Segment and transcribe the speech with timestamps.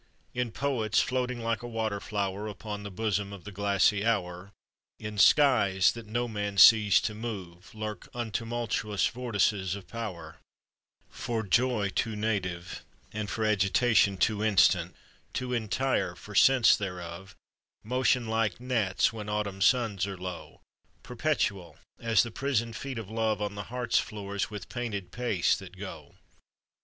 [0.33, 4.51] In poets floating like a water flower Upon the bosom of the glassy hour,
[4.97, 10.37] In skies that no man sees to move, Lurk untumultuous vortices of power,
[11.11, 12.83] For joy too native,
[13.13, 14.95] and for agitation Too instant,
[15.33, 17.35] too entire for sense thereof,
[17.83, 20.61] Motion like gnats when autumn suns are low,
[21.03, 25.77] Perpetual as the prisoned feet of love On the heart's floors with painèd pace that
[25.77, 26.15] go.